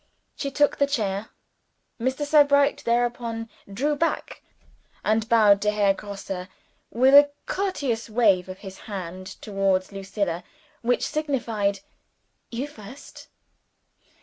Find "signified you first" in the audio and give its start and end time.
11.05-13.27